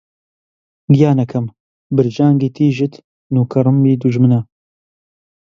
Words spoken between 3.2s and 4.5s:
نووکە ڕمبی دوژمنە